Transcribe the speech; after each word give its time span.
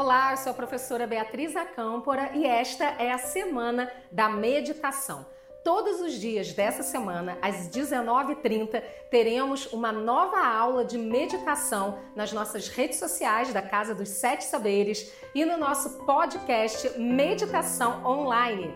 Olá, 0.00 0.30
eu 0.30 0.38
sou 0.38 0.52
a 0.52 0.54
professora 0.54 1.06
Beatriz 1.06 1.54
Acâmpora 1.54 2.30
e 2.34 2.46
esta 2.46 2.86
é 2.98 3.12
a 3.12 3.18
semana 3.18 3.92
da 4.10 4.30
meditação. 4.30 5.26
Todos 5.62 6.00
os 6.00 6.14
dias 6.14 6.54
dessa 6.54 6.82
semana, 6.82 7.36
às 7.42 7.68
19h30, 7.68 8.82
teremos 9.10 9.70
uma 9.70 9.92
nova 9.92 10.38
aula 10.38 10.86
de 10.86 10.96
meditação 10.96 11.98
nas 12.16 12.32
nossas 12.32 12.68
redes 12.68 12.98
sociais 12.98 13.52
da 13.52 13.60
Casa 13.60 13.94
dos 13.94 14.08
Sete 14.08 14.44
Saberes 14.44 15.12
e 15.34 15.44
no 15.44 15.58
nosso 15.58 16.06
podcast 16.06 16.98
Meditação 16.98 18.02
Online. 18.02 18.74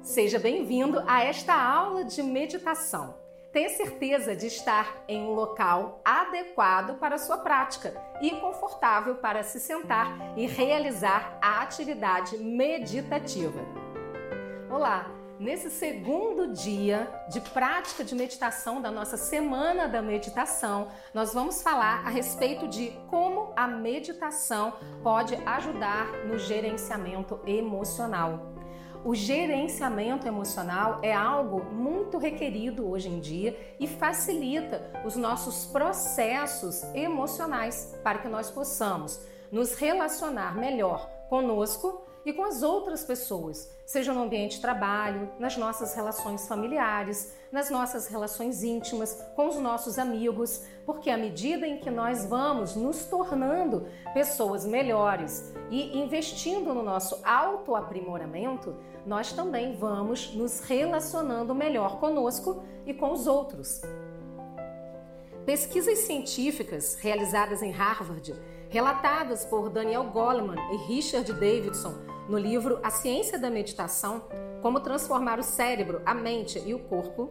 Seja 0.00 0.38
bem-vindo 0.38 1.04
a 1.06 1.22
esta 1.22 1.52
aula 1.52 2.02
de 2.02 2.22
meditação. 2.22 3.21
Tenha 3.52 3.68
certeza 3.68 4.34
de 4.34 4.46
estar 4.46 5.04
em 5.06 5.24
um 5.24 5.32
local 5.34 6.00
adequado 6.02 6.98
para 6.98 7.18
sua 7.18 7.36
prática 7.36 7.94
e 8.22 8.30
confortável 8.30 9.16
para 9.16 9.42
se 9.42 9.60
sentar 9.60 10.16
e 10.38 10.46
realizar 10.46 11.38
a 11.42 11.60
atividade 11.60 12.38
meditativa. 12.38 13.60
Olá! 14.70 15.06
Nesse 15.38 15.70
segundo 15.70 16.52
dia 16.54 17.12
de 17.28 17.40
prática 17.40 18.02
de 18.02 18.14
meditação 18.14 18.80
da 18.80 18.90
nossa 18.90 19.18
Semana 19.18 19.86
da 19.86 20.00
Meditação, 20.00 20.88
nós 21.12 21.34
vamos 21.34 21.60
falar 21.60 22.06
a 22.06 22.10
respeito 22.10 22.66
de 22.68 22.96
como 23.10 23.52
a 23.54 23.66
meditação 23.66 24.74
pode 25.02 25.34
ajudar 25.34 26.06
no 26.26 26.38
gerenciamento 26.38 27.40
emocional. 27.44 28.52
O 29.04 29.16
gerenciamento 29.16 30.28
emocional 30.28 31.00
é 31.02 31.12
algo 31.12 31.64
muito 31.72 32.18
requerido 32.18 32.88
hoje 32.88 33.08
em 33.08 33.18
dia 33.18 33.74
e 33.80 33.88
facilita 33.88 34.80
os 35.04 35.16
nossos 35.16 35.66
processos 35.66 36.84
emocionais 36.94 37.98
para 38.04 38.20
que 38.20 38.28
nós 38.28 38.48
possamos 38.48 39.20
nos 39.50 39.74
relacionar 39.74 40.54
melhor 40.54 41.10
conosco 41.28 42.06
e 42.24 42.32
com 42.32 42.44
as 42.44 42.62
outras 42.62 43.04
pessoas, 43.04 43.70
seja 43.84 44.12
no 44.12 44.22
ambiente 44.22 44.56
de 44.56 44.62
trabalho, 44.62 45.28
nas 45.38 45.56
nossas 45.56 45.94
relações 45.94 46.46
familiares, 46.46 47.34
nas 47.50 47.68
nossas 47.68 48.06
relações 48.06 48.62
íntimas, 48.62 49.20
com 49.34 49.48
os 49.48 49.56
nossos 49.56 49.98
amigos, 49.98 50.62
porque 50.86 51.10
à 51.10 51.16
medida 51.16 51.66
em 51.66 51.78
que 51.78 51.90
nós 51.90 52.24
vamos 52.24 52.76
nos 52.76 53.04
tornando 53.04 53.86
pessoas 54.14 54.64
melhores 54.64 55.52
e 55.70 55.98
investindo 55.98 56.72
no 56.72 56.82
nosso 56.82 57.20
autoaprimoramento, 57.24 58.76
nós 59.04 59.32
também 59.32 59.76
vamos 59.76 60.32
nos 60.34 60.60
relacionando 60.60 61.54
melhor 61.54 61.98
conosco 61.98 62.62
e 62.86 62.94
com 62.94 63.12
os 63.12 63.26
outros. 63.26 63.82
Pesquisas 65.44 65.98
científicas 65.98 66.94
realizadas 66.94 67.62
em 67.62 67.72
Harvard, 67.72 68.32
relatadas 68.68 69.44
por 69.44 69.68
Daniel 69.68 70.04
Goleman 70.04 70.56
e 70.72 70.76
Richard 70.86 71.30
Davidson 71.32 72.11
no 72.28 72.38
livro 72.38 72.78
A 72.82 72.90
Ciência 72.90 73.38
da 73.38 73.50
Meditação: 73.50 74.24
Como 74.60 74.80
Transformar 74.80 75.38
o 75.38 75.42
Cérebro, 75.42 76.02
a 76.04 76.14
Mente 76.14 76.62
e 76.64 76.74
o 76.74 76.78
Corpo, 76.78 77.30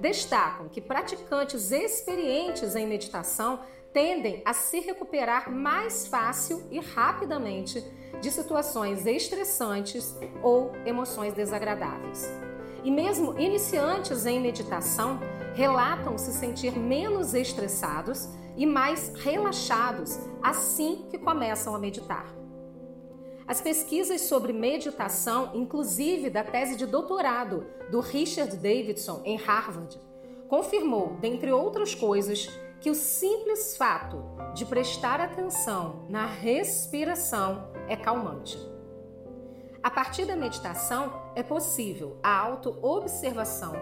destacam 0.00 0.68
que 0.68 0.80
praticantes 0.80 1.72
experientes 1.72 2.76
em 2.76 2.86
meditação 2.86 3.60
tendem 3.92 4.42
a 4.44 4.52
se 4.52 4.80
recuperar 4.80 5.50
mais 5.50 6.06
fácil 6.06 6.62
e 6.70 6.78
rapidamente 6.78 7.82
de 8.20 8.30
situações 8.30 9.06
estressantes 9.06 10.16
ou 10.42 10.72
emoções 10.84 11.34
desagradáveis. 11.34 12.28
E 12.84 12.90
mesmo 12.90 13.38
iniciantes 13.38 14.24
em 14.24 14.40
meditação 14.40 15.18
relatam 15.54 16.16
se 16.16 16.32
sentir 16.32 16.78
menos 16.78 17.34
estressados 17.34 18.28
e 18.56 18.64
mais 18.66 19.12
relaxados 19.16 20.18
assim 20.42 21.06
que 21.10 21.18
começam 21.18 21.74
a 21.74 21.78
meditar. 21.78 22.37
As 23.48 23.62
pesquisas 23.62 24.20
sobre 24.20 24.52
meditação, 24.52 25.52
inclusive 25.54 26.28
da 26.28 26.44
tese 26.44 26.76
de 26.76 26.84
doutorado 26.84 27.66
do 27.90 27.98
Richard 27.98 28.54
Davidson 28.54 29.22
em 29.24 29.38
Harvard, 29.38 29.98
confirmou, 30.48 31.16
dentre 31.18 31.50
outras 31.50 31.94
coisas, 31.94 32.46
que 32.78 32.90
o 32.90 32.94
simples 32.94 33.74
fato 33.74 34.22
de 34.54 34.66
prestar 34.66 35.18
atenção 35.18 36.04
na 36.10 36.26
respiração 36.26 37.72
é 37.88 37.96
calmante. 37.96 38.58
A 39.82 39.90
partir 39.90 40.26
da 40.26 40.36
meditação 40.36 41.10
é 41.34 41.42
possível 41.42 42.18
a 42.22 42.38
autoobservação, 42.38 43.72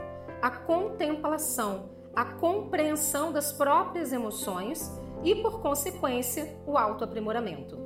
a 0.40 0.48
contemplação, 0.48 1.90
a 2.14 2.24
compreensão 2.24 3.32
das 3.32 3.52
próprias 3.52 4.12
emoções 4.12 4.92
e, 5.24 5.34
por 5.34 5.60
consequência, 5.60 6.56
o 6.64 6.78
autoaprimoramento. 6.78 7.85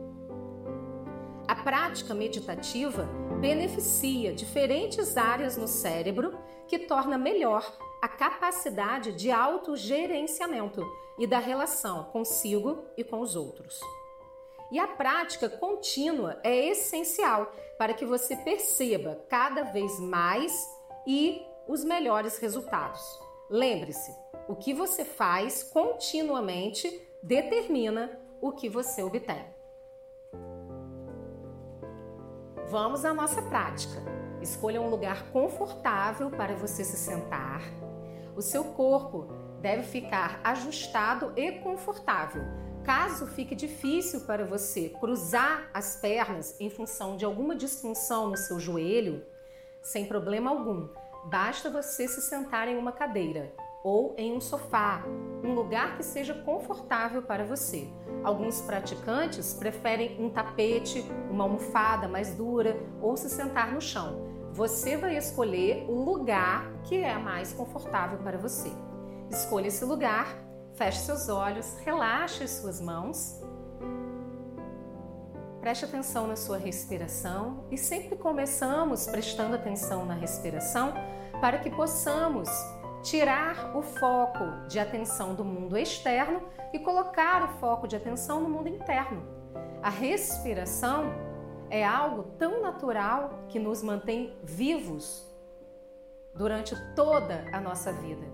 A 1.51 1.55
prática 1.57 2.15
meditativa 2.15 3.09
beneficia 3.41 4.33
diferentes 4.33 5.17
áreas 5.17 5.57
no 5.57 5.67
cérebro 5.67 6.39
que 6.69 6.79
torna 6.79 7.19
melhor 7.19 7.77
a 8.01 8.07
capacidade 8.07 9.13
de 9.15 9.33
autogerenciamento 9.33 10.87
e 11.19 11.27
da 11.27 11.41
relação 11.41 12.05
consigo 12.05 12.85
e 12.97 13.03
com 13.03 13.19
os 13.19 13.35
outros. 13.35 13.81
E 14.71 14.79
a 14.79 14.87
prática 14.87 15.49
contínua 15.49 16.39
é 16.45 16.69
essencial 16.69 17.53
para 17.77 17.95
que 17.95 18.07
você 18.07 18.37
perceba 18.37 19.21
cada 19.29 19.65
vez 19.65 19.99
mais 19.99 20.53
e 21.05 21.45
os 21.67 21.83
melhores 21.83 22.39
resultados. 22.39 23.03
Lembre-se, 23.51 24.15
o 24.47 24.55
que 24.55 24.73
você 24.73 25.05
faz 25.05 25.65
continuamente 25.65 26.89
determina 27.25 28.21
o 28.41 28.53
que 28.53 28.69
você 28.69 29.03
obtém. 29.03 29.60
Vamos 32.71 33.05
à 33.05 33.13
nossa 33.13 33.43
prática. 33.43 34.01
Escolha 34.41 34.81
um 34.81 34.89
lugar 34.89 35.33
confortável 35.33 36.31
para 36.31 36.55
você 36.55 36.85
se 36.85 36.97
sentar. 36.97 37.63
O 38.37 38.41
seu 38.41 38.63
corpo 38.63 39.27
deve 39.61 39.83
ficar 39.83 40.41
ajustado 40.45 41.33
e 41.37 41.51
confortável. 41.51 42.45
Caso 42.85 43.27
fique 43.27 43.57
difícil 43.57 44.21
para 44.21 44.45
você 44.45 44.89
cruzar 44.89 45.69
as 45.75 45.97
pernas 45.97 46.61
em 46.61 46.71
função 46.71 47.17
de 47.17 47.25
alguma 47.25 47.57
disfunção 47.57 48.29
no 48.29 48.37
seu 48.37 48.61
joelho, 48.61 49.27
sem 49.83 50.07
problema 50.07 50.51
algum, 50.51 50.89
basta 51.25 51.69
você 51.69 52.07
se 52.07 52.23
sentar 52.23 52.69
em 52.69 52.77
uma 52.77 52.93
cadeira 52.93 53.53
ou 53.83 54.15
em 54.19 54.37
um 54.37 54.41
sofá, 54.41 55.03
um 55.43 55.55
lugar 55.55 55.97
que 55.97 56.03
seja 56.03 56.35
confortável 56.35 57.23
para 57.23 57.45
você. 57.45 57.89
Alguns 58.23 58.61
praticantes 58.61 59.55
preferem 59.55 60.23
um 60.23 60.29
tapete, 60.29 61.05
uma 61.31 61.45
almofada 61.45 62.07
mais 62.07 62.35
dura 62.35 62.79
ou 63.01 63.17
se 63.17 63.31
sentar 63.31 63.73
no 63.73 63.81
chão. 63.81 64.29
Você 64.53 64.97
vai 64.97 65.17
escolher 65.17 65.87
o 65.89 65.95
lugar 65.95 66.71
que 66.85 66.97
é 66.97 67.17
mais 67.17 67.53
confortável 67.53 68.19
para 68.19 68.37
você. 68.37 68.71
Escolha 69.31 69.69
esse 69.69 69.85
lugar, 69.85 70.37
feche 70.75 71.01
seus 71.01 71.29
olhos, 71.29 71.79
relaxe 71.85 72.45
as 72.45 72.51
suas 72.51 72.81
mãos. 72.81 73.41
Preste 75.61 75.85
atenção 75.85 76.27
na 76.27 76.37
sua 76.37 76.59
respiração 76.59 77.65
e 77.71 77.79
sempre 77.79 78.17
começamos 78.17 79.07
prestando 79.07 79.55
atenção 79.55 80.05
na 80.05 80.15
respiração 80.15 80.93
para 81.41 81.59
que 81.59 81.71
possamos 81.71 82.49
tirar 83.03 83.77
o 83.77 83.83
foco 83.83 84.67
de 84.69 84.79
atenção 84.79 85.35
do 85.35 85.45
mundo 85.45 85.77
externo 85.77 86.43
e 86.73 86.79
colocar 86.79 87.43
o 87.45 87.59
foco 87.59 87.89
de 87.89 87.97
atenção 87.97 88.41
no 88.41 88.49
mundo 88.49 88.69
interno. 88.69 89.23
A 89.83 89.91
respiração 89.91 91.13
é 91.71 91.85
algo 91.85 92.25
tão 92.39 92.61
natural 92.61 93.45
que 93.49 93.59
nos 93.59 93.83
mantém 93.83 94.37
vivos 94.43 95.27
durante 96.35 96.75
toda 96.95 97.47
a 97.53 97.61
nossa 97.61 97.93
vida. 97.93 98.27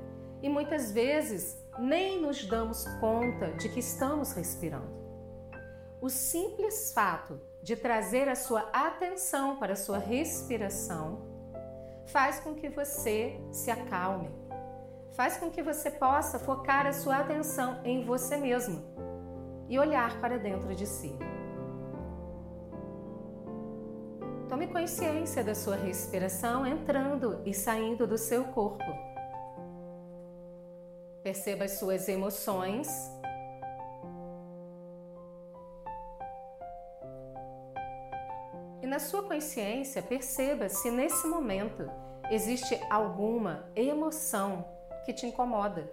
E 0.42 0.48
muitas 0.48 0.90
vezes 0.90 1.56
nem 1.78 2.20
nos 2.20 2.44
damos 2.44 2.84
conta 3.00 3.52
de 3.52 3.68
que 3.68 3.80
estamos 3.80 4.32
respirando. 4.32 4.96
O 6.00 6.08
simples 6.08 6.92
fato 6.92 7.40
de 7.62 7.76
trazer 7.76 8.28
a 8.28 8.34
sua 8.34 8.60
atenção 8.72 9.56
para 9.56 9.72
a 9.72 9.76
sua 9.76 9.98
respiração 9.98 11.26
faz 12.06 12.38
com 12.40 12.54
que 12.54 12.68
você 12.68 13.40
se 13.50 13.70
acalme, 13.70 14.30
faz 15.16 15.38
com 15.38 15.50
que 15.50 15.62
você 15.62 15.90
possa 15.90 16.38
focar 16.38 16.86
a 16.86 16.92
sua 16.92 17.16
atenção 17.16 17.80
em 17.82 18.04
você 18.04 18.36
mesmo 18.36 18.84
e 19.66 19.78
olhar 19.78 20.20
para 20.20 20.38
dentro 20.38 20.74
de 20.74 20.86
si. 20.86 21.16
Tome 24.46 24.68
consciência 24.68 25.42
da 25.42 25.54
sua 25.54 25.74
respiração 25.74 26.66
entrando 26.66 27.40
e 27.46 27.54
saindo 27.54 28.06
do 28.06 28.18
seu 28.18 28.44
corpo. 28.44 28.84
Perceba 31.22 31.64
as 31.64 31.72
suas 31.72 32.08
emoções. 32.08 32.86
E 38.82 38.86
na 38.86 39.00
sua 39.00 39.24
consciência, 39.24 40.02
perceba 40.02 40.68
se 40.68 40.90
nesse 40.90 41.26
momento 41.26 41.90
existe 42.30 42.78
alguma 42.88 43.68
emoção 43.74 44.75
que 45.06 45.14
te 45.14 45.24
incomoda 45.24 45.88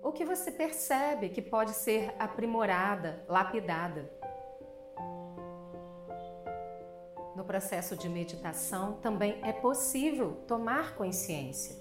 ou 0.00 0.12
que 0.12 0.24
você 0.24 0.52
percebe 0.52 1.28
que 1.28 1.42
pode 1.42 1.72
ser 1.72 2.14
aprimorada, 2.16 3.24
lapidada. 3.28 4.08
No 7.34 7.44
processo 7.44 7.96
de 7.96 8.08
meditação 8.08 8.92
também 9.02 9.40
é 9.42 9.52
possível 9.52 10.36
tomar 10.46 10.94
consciência. 10.94 11.76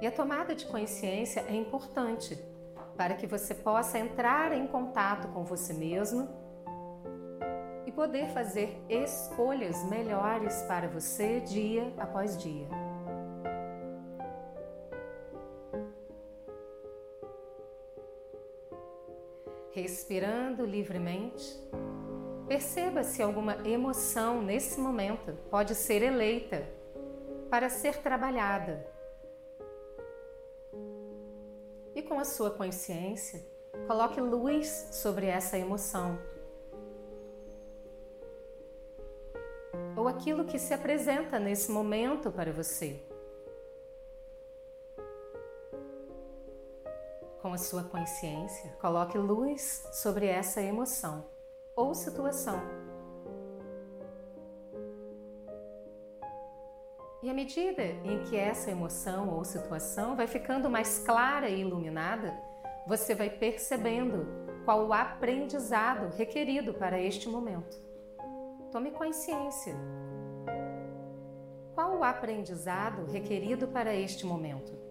E 0.00 0.06
a 0.06 0.12
tomada 0.12 0.54
de 0.54 0.66
consciência 0.66 1.44
é 1.48 1.52
importante 1.52 2.38
para 2.96 3.16
que 3.16 3.26
você 3.26 3.56
possa 3.56 3.98
entrar 3.98 4.52
em 4.52 4.68
contato 4.68 5.26
com 5.32 5.44
você 5.44 5.74
mesmo 5.74 6.28
e 7.84 7.90
poder 7.90 8.28
fazer 8.28 8.80
escolhas 8.88 9.82
melhores 9.90 10.62
para 10.62 10.86
você 10.86 11.40
dia 11.40 11.92
após 11.98 12.38
dia. 12.38 12.87
Respirando 19.88 20.66
livremente, 20.66 21.58
perceba 22.46 23.02
se 23.02 23.22
alguma 23.22 23.66
emoção 23.66 24.42
nesse 24.42 24.78
momento 24.78 25.32
pode 25.50 25.74
ser 25.74 26.02
eleita 26.02 26.68
para 27.48 27.70
ser 27.70 27.96
trabalhada. 28.02 28.86
E 31.94 32.02
com 32.02 32.20
a 32.20 32.24
sua 32.26 32.50
consciência, 32.50 33.42
coloque 33.86 34.20
luz 34.20 34.68
sobre 34.92 35.24
essa 35.24 35.56
emoção. 35.56 36.18
Ou 39.96 40.06
aquilo 40.06 40.44
que 40.44 40.58
se 40.58 40.74
apresenta 40.74 41.38
nesse 41.38 41.70
momento 41.70 42.30
para 42.30 42.52
você. 42.52 43.07
A 47.58 47.60
sua 47.60 47.82
consciência, 47.82 48.70
coloque 48.80 49.18
luz 49.18 49.84
sobre 49.90 50.26
essa 50.26 50.62
emoção 50.62 51.26
ou 51.74 51.92
situação. 51.92 52.62
E 57.20 57.28
à 57.28 57.34
medida 57.34 57.82
em 57.82 58.22
que 58.22 58.36
essa 58.36 58.70
emoção 58.70 59.30
ou 59.30 59.44
situação 59.44 60.14
vai 60.14 60.28
ficando 60.28 60.70
mais 60.70 61.00
clara 61.00 61.48
e 61.48 61.60
iluminada, 61.60 62.32
você 62.86 63.12
vai 63.12 63.28
percebendo 63.28 64.24
qual 64.64 64.86
o 64.86 64.92
aprendizado 64.92 66.14
requerido 66.16 66.72
para 66.74 67.00
este 67.00 67.28
momento. 67.28 67.76
Tome 68.70 68.92
consciência. 68.92 69.74
Qual 71.74 71.98
o 71.98 72.04
aprendizado 72.04 73.04
requerido 73.10 73.66
para 73.66 73.92
este 73.92 74.24
momento? 74.24 74.87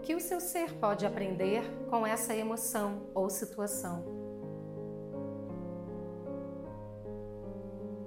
O 0.00 0.02
que 0.02 0.14
o 0.14 0.20
seu 0.20 0.40
ser 0.40 0.72
pode 0.76 1.04
aprender 1.04 1.62
com 1.90 2.06
essa 2.06 2.34
emoção 2.34 3.02
ou 3.14 3.28
situação. 3.28 4.02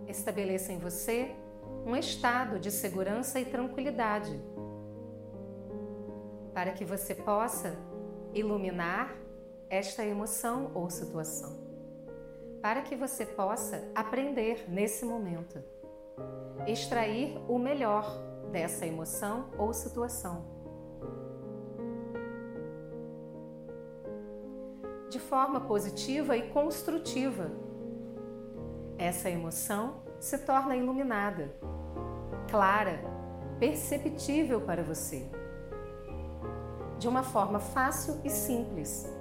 Estabeleça 0.08 0.74
em 0.74 0.80
você 0.80 1.36
um 1.86 1.96
estado 1.96 2.60
de 2.60 2.72
segurança 2.72 3.40
e 3.40 3.46
tranquilidade, 3.46 4.42
para 6.52 6.72
que 6.72 6.84
você 6.84 7.14
possa 7.14 7.78
iluminar 8.34 9.16
esta 9.70 10.04
emoção 10.04 10.72
ou 10.74 10.90
situação, 10.90 11.56
para 12.60 12.82
que 12.82 12.96
você 12.96 13.24
possa 13.24 13.88
aprender 13.94 14.66
nesse 14.68 15.06
momento, 15.06 15.64
extrair 16.66 17.38
o 17.48 17.60
melhor 17.60 18.20
dessa 18.52 18.84
emoção 18.84 19.52
ou 19.60 19.72
situação 19.76 20.53
forma 25.34 25.62
positiva 25.62 26.38
e 26.38 26.44
construtiva. 26.50 27.50
Essa 29.00 29.32
emoção 29.32 30.04
se 30.20 30.38
torna 30.38 30.76
iluminada, 30.76 31.52
clara, 32.52 33.04
perceptível 33.58 34.62
para 34.62 34.84
você, 34.84 35.28
de 37.00 37.08
uma 37.08 37.24
forma 37.24 37.60
fácil 37.60 38.22
e 38.24 38.30
simples. 38.30 39.12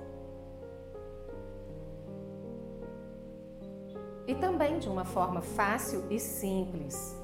E 4.27 4.35
também 4.35 4.79
de 4.79 4.91
uma 4.91 5.07
forma 5.07 5.41
fácil 5.41 6.05
e 6.11 6.21
simples. 6.21 7.17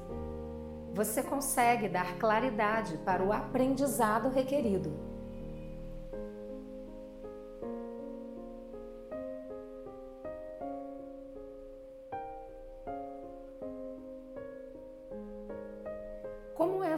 Você 0.95 1.21
consegue 1.21 1.87
dar 1.87 2.17
claridade 2.17 2.97
para 3.05 3.23
o 3.23 3.31
aprendizado 3.31 4.29
requerido. 4.29 5.08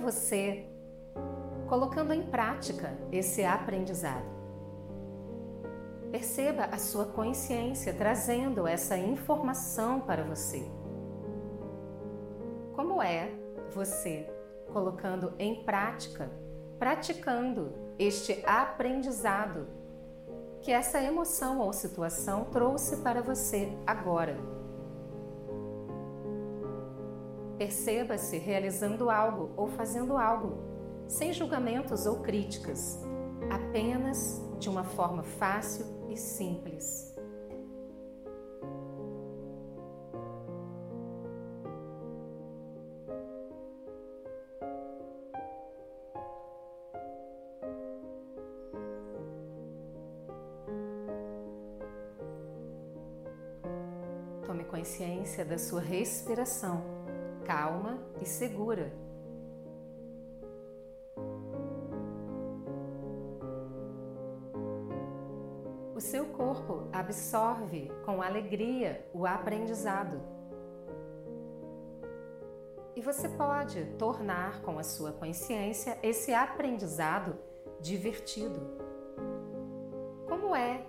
Você 0.01 0.65
colocando 1.69 2.12
em 2.12 2.24
prática 2.24 2.98
esse 3.12 3.45
aprendizado? 3.45 4.25
Perceba 6.12 6.65
a 6.65 6.77
sua 6.77 7.06
consciência 7.06 7.94
trazendo 7.94 8.68
essa 8.68 8.98
informação 8.98 10.01
para 10.01 10.24
você. 10.24 10.69
Como 12.74 13.01
é 13.01 13.31
você 13.74 14.27
colocando 14.74 15.33
em 15.39 15.63
prática, 15.63 16.30
praticando 16.77 17.74
este 17.98 18.44
aprendizado 18.45 19.68
que 20.62 20.71
essa 20.71 21.01
emoção 21.01 21.59
ou 21.59 21.71
situação 21.71 22.45
trouxe 22.45 22.98
para 22.98 23.21
você 23.21 23.71
agora? 23.86 24.61
Perceba-se 27.62 28.40
realizando 28.40 29.08
algo 29.08 29.52
ou 29.56 29.68
fazendo 29.68 30.18
algo, 30.18 31.06
sem 31.08 31.31
julgamentos 31.31 32.08
ou 32.08 32.19
críticas, 32.19 33.00
apenas 33.52 34.42
de 34.58 34.68
uma 34.68 34.84
forma 34.84 35.22
fácil 35.22 35.86
e 36.10 36.18
simples. 36.18 37.16
Tome 54.48 54.63
consciência 54.63 55.46
da 55.46 55.60
sua 55.60 55.80
respiração 55.80 56.90
calma 57.51 58.00
e 58.22 58.25
segura. 58.25 58.93
O 65.93 66.00
seu 66.00 66.27
corpo 66.27 66.88
absorve 66.93 67.91
com 68.05 68.22
alegria 68.22 69.05
o 69.13 69.25
aprendizado. 69.25 70.22
E 72.96 73.01
você 73.01 73.27
pode 73.27 73.84
tornar 73.98 74.62
com 74.62 74.79
a 74.79 74.84
sua 74.84 75.12
consciência 75.12 76.00
esse 76.01 76.34
aprendizado 76.34 77.38
divertido. 77.81 78.62
Como 80.25 80.55
é 80.55 80.86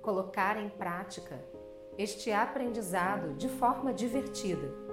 colocar 0.00 0.56
em 0.58 0.68
prática 0.68 1.44
este 1.98 2.30
aprendizado 2.30 3.34
de 3.34 3.48
forma 3.48 3.92
divertida? 3.92 4.83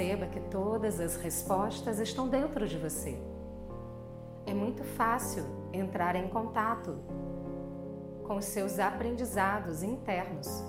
Perceba 0.00 0.26
que 0.28 0.40
todas 0.40 0.98
as 0.98 1.16
respostas 1.16 1.98
estão 1.98 2.26
dentro 2.26 2.66
de 2.66 2.78
você. 2.78 3.20
É 4.46 4.54
muito 4.54 4.82
fácil 4.82 5.44
entrar 5.74 6.16
em 6.16 6.26
contato 6.26 6.96
com 8.26 8.38
os 8.38 8.46
seus 8.46 8.78
aprendizados 8.78 9.82
internos, 9.82 10.64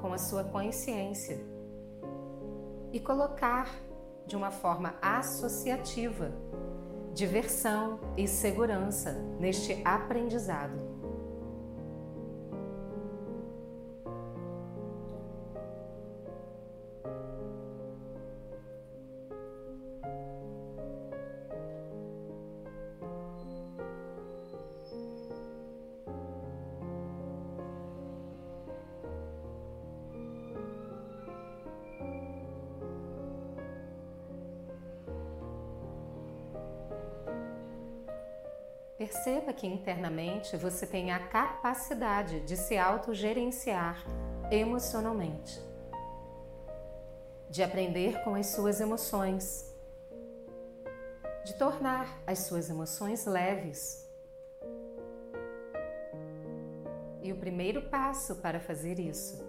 com 0.00 0.12
a 0.12 0.18
sua 0.18 0.42
consciência 0.42 1.38
e 2.92 2.98
colocar 2.98 3.72
de 4.26 4.34
uma 4.34 4.50
forma 4.50 4.96
associativa 5.00 6.32
diversão 7.14 8.00
e 8.16 8.26
segurança 8.26 9.12
neste 9.38 9.80
aprendizado. 9.84 10.87
Perceba 38.98 39.52
que 39.52 39.64
internamente 39.64 40.56
você 40.56 40.84
tem 40.84 41.12
a 41.12 41.28
capacidade 41.28 42.40
de 42.40 42.56
se 42.56 42.76
autogerenciar 42.76 44.04
emocionalmente, 44.50 45.62
de 47.48 47.62
aprender 47.62 48.24
com 48.24 48.34
as 48.34 48.48
suas 48.48 48.80
emoções, 48.80 49.72
de 51.44 51.54
tornar 51.54 52.08
as 52.26 52.40
suas 52.40 52.68
emoções 52.68 53.24
leves. 53.24 54.04
E 57.22 57.32
o 57.32 57.36
primeiro 57.36 57.82
passo 57.82 58.34
para 58.34 58.58
fazer 58.58 58.98
isso 58.98 59.40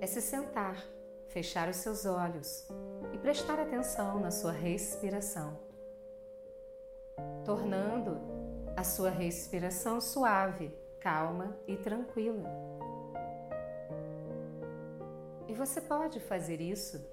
é 0.00 0.06
se 0.06 0.22
sentar, 0.22 0.80
fechar 1.26 1.68
os 1.68 1.76
seus 1.76 2.06
olhos 2.06 2.68
e 3.12 3.18
prestar 3.18 3.58
atenção 3.58 4.20
na 4.20 4.30
sua 4.30 4.52
respiração, 4.52 5.65
tornando 7.46 8.18
a 8.76 8.82
sua 8.82 9.08
respiração 9.08 10.00
suave, 10.00 10.74
calma 10.98 11.56
e 11.64 11.76
tranquila. 11.76 12.50
E 15.46 15.54
você 15.54 15.80
pode 15.80 16.18
fazer 16.18 16.60
isso 16.60 17.08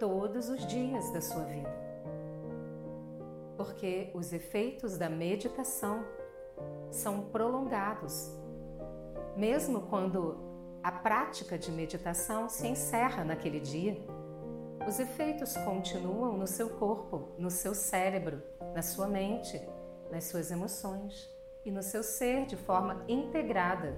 todos 0.00 0.48
os 0.48 0.66
dias 0.66 1.12
da 1.12 1.20
sua 1.20 1.44
vida, 1.44 1.70
porque 3.56 4.10
os 4.14 4.32
efeitos 4.32 4.98
da 4.98 5.08
meditação 5.08 6.04
são 6.90 7.26
prolongados, 7.26 8.36
mesmo 9.36 9.82
quando 9.82 10.50
a 10.82 10.90
prática 10.90 11.56
de 11.56 11.70
meditação 11.70 12.48
se 12.48 12.66
encerra 12.66 13.24
naquele 13.24 13.60
dia, 13.60 13.96
os 14.86 14.98
efeitos 14.98 15.56
continuam 15.58 16.36
no 16.36 16.46
seu 16.46 16.70
corpo, 16.70 17.28
no 17.38 17.50
seu 17.50 17.74
cérebro, 17.74 18.42
na 18.74 18.82
sua 18.82 19.06
mente, 19.06 19.60
nas 20.10 20.24
suas 20.24 20.50
emoções 20.50 21.30
e 21.64 21.70
no 21.70 21.82
seu 21.82 22.02
ser 22.02 22.46
de 22.46 22.56
forma 22.56 23.04
integrada 23.08 23.96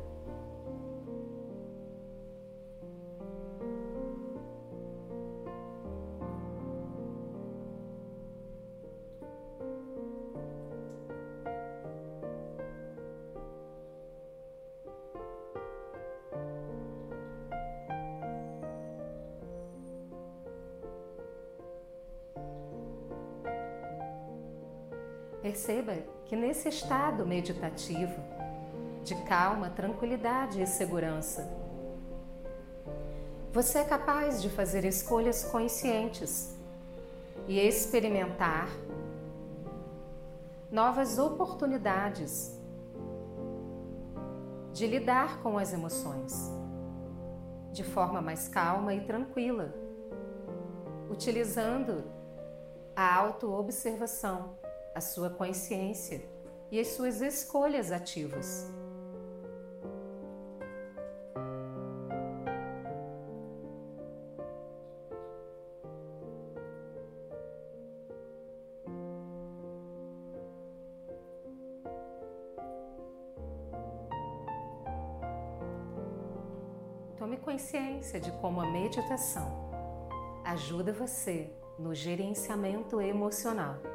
Perceba 25.45 25.93
que 26.25 26.35
nesse 26.35 26.71
estado 26.71 27.27
meditativo, 27.27 28.19
de 29.05 29.15
calma, 29.25 29.69
tranquilidade 29.69 30.63
e 30.63 30.67
segurança, 30.67 31.47
você 33.53 33.81
é 33.81 33.85
capaz 33.85 34.41
de 34.41 34.49
fazer 34.49 34.87
escolhas 34.87 35.45
conscientes 35.45 36.57
e 37.47 37.61
experimentar 37.61 38.71
novas 40.71 41.19
oportunidades 41.19 42.59
de 44.73 44.87
lidar 44.87 45.43
com 45.43 45.59
as 45.59 45.75
emoções 45.75 46.51
de 47.71 47.85
forma 47.85 48.23
mais 48.23 48.49
calma 48.49 48.95
e 48.95 49.03
tranquila, 49.03 49.75
utilizando 51.11 52.03
a 52.97 53.15
autoobservação 53.15 54.64
a 54.95 55.01
sua 55.01 55.29
consciência 55.29 56.23
e 56.71 56.79
as 56.79 56.89
suas 56.89 57.21
escolhas 57.21 57.91
ativas. 57.91 58.67
Tome 77.19 77.39
consciência 77.39 78.21
de 78.21 78.31
como 78.33 78.61
a 78.61 78.67
meditação 78.67 79.65
ajuda 80.45 80.93
você 80.93 81.51
no 81.79 81.95
gerenciamento 81.95 83.01
emocional. 83.01 83.94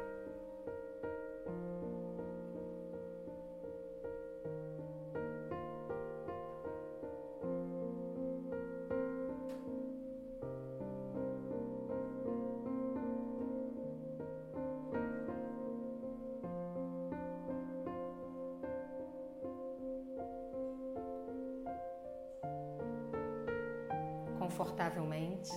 Confortavelmente, 24.60 25.50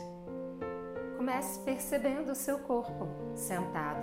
comece 1.18 1.60
percebendo 1.66 2.32
o 2.32 2.36
seu 2.36 2.60
corpo 2.60 3.06
sentado, 3.36 4.00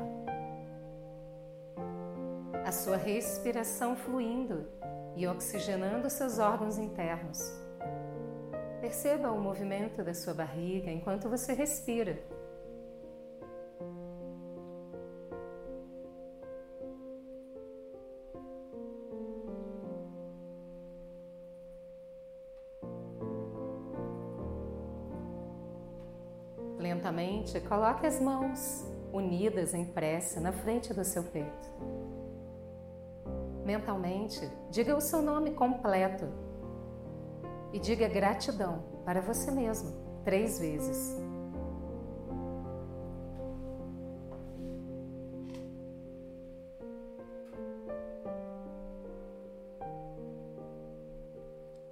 a 2.67 2.71
sua 2.71 2.99
respiração 2.99 3.97
fluindo 3.97 4.69
e 5.17 5.27
oxigenando 5.27 6.11
seus 6.11 6.39
órgãos 6.39 6.77
internos. 6.77 7.51
Perceba 8.83 9.33
o 9.33 9.41
movimento 9.41 10.05
da 10.05 10.13
sua 10.13 10.35
barriga 10.35 10.91
enquanto 10.91 11.31
você 11.31 11.55
respira. 11.55 12.23
Lentamente, 27.51 27.61
coloque 27.61 28.07
as 28.07 28.21
mãos 28.21 28.85
unidas 29.13 29.75
em 29.75 29.85
prece 29.85 30.39
na 30.39 30.53
frente 30.53 30.95
do 30.95 31.05
seu 31.05 31.25
peito. 31.25 31.69
Mentalmente, 33.65 34.41
diga 34.71 34.97
o 34.97 35.01
seu 35.01 35.21
nome 35.21 35.53
completo 35.53 36.27
e 37.73 37.79
diga 37.79 38.09
gratidão 38.09 38.85
para 39.05 39.21
você 39.21 39.51
mesmo 39.51 39.93
três 40.25 40.59
vezes. 40.59 41.17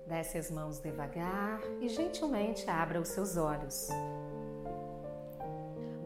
Desce 0.07 0.39
as 0.39 0.51
mãos 0.51 0.81
devagar 0.81 1.61
e 1.81 1.89
gentilmente 1.89 2.69
abra 2.69 3.01
os 3.01 3.09
seus 3.09 3.37
olhos. 3.37 3.89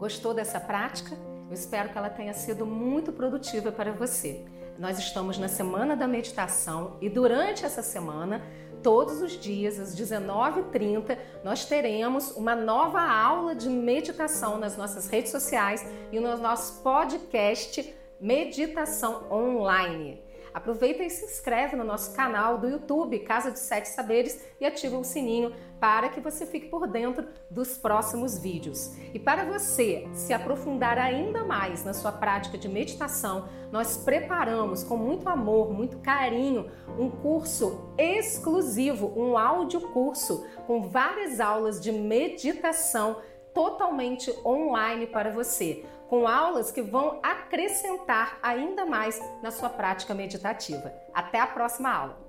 Gostou 0.03 0.33
dessa 0.33 0.59
prática? 0.59 1.17
Eu 1.47 1.53
espero 1.53 1.87
que 1.87 1.97
ela 1.97 2.09
tenha 2.09 2.33
sido 2.33 2.65
muito 2.65 3.13
produtiva 3.13 3.71
para 3.71 3.93
você. 3.93 4.43
Nós 4.77 4.99
estamos 4.99 5.37
na 5.37 5.47
semana 5.47 5.95
da 5.95 6.05
meditação 6.05 6.97
e 6.99 7.07
durante 7.07 7.63
essa 7.63 7.81
semana, 7.81 8.41
todos 8.83 9.21
os 9.21 9.31
dias 9.31 9.79
às 9.79 9.95
19h30, 9.95 11.17
nós 11.41 11.63
teremos 11.63 12.31
uma 12.31 12.53
nova 12.53 12.99
aula 12.99 13.55
de 13.55 13.69
meditação 13.69 14.57
nas 14.57 14.75
nossas 14.75 15.07
redes 15.07 15.31
sociais 15.31 15.87
e 16.11 16.19
no 16.19 16.35
nosso 16.35 16.83
podcast 16.83 17.95
Meditação 18.19 19.31
Online. 19.31 20.21
Aproveita 20.53 21.03
e 21.03 21.09
se 21.09 21.25
inscreve 21.25 21.75
no 21.75 21.83
nosso 21.83 22.15
canal 22.15 22.59
do 22.59 22.67
YouTube, 22.67 23.17
Casa 23.19 23.49
de 23.49 23.57
Sete 23.57 23.89
Saberes, 23.89 24.45
e 24.61 24.65
ativa 24.65 24.97
o 24.97 25.03
sininho 25.03 25.51
para 25.79 26.09
que 26.09 26.21
você 26.21 26.45
fique 26.45 26.67
por 26.67 26.87
dentro 26.87 27.27
dos 27.49 27.77
próximos 27.77 28.37
vídeos. 28.37 28.95
E 29.13 29.19
para 29.19 29.45
você 29.45 30.07
se 30.13 30.31
aprofundar 30.31 30.99
ainda 30.99 31.43
mais 31.43 31.83
na 31.83 31.93
sua 31.93 32.11
prática 32.11 32.57
de 32.57 32.69
meditação, 32.69 33.49
nós 33.71 33.97
preparamos 33.97 34.83
com 34.83 34.95
muito 34.95 35.27
amor, 35.27 35.73
muito 35.73 35.97
carinho, 35.97 36.69
um 36.99 37.09
curso 37.09 37.91
exclusivo, 37.97 39.11
um 39.19 39.37
áudio 39.37 39.81
curso 39.89 40.45
com 40.67 40.83
várias 40.83 41.39
aulas 41.39 41.81
de 41.81 41.91
meditação 41.91 43.17
totalmente 43.53 44.33
online 44.45 45.07
para 45.07 45.31
você 45.31 45.85
com 46.07 46.27
aulas 46.27 46.71
que 46.71 46.81
vão 46.81 47.19
acrescentar 47.23 48.37
ainda 48.41 48.85
mais 48.85 49.19
na 49.41 49.51
sua 49.51 49.69
prática 49.69 50.13
meditativa. 50.13 50.93
Até 51.13 51.39
a 51.39 51.47
próxima 51.47 51.91
aula! 51.91 52.22